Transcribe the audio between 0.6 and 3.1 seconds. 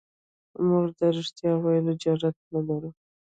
موږ د رښتیا ویلو جرئت نه لرو.